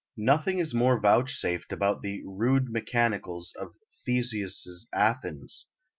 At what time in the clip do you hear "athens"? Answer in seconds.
4.91-5.67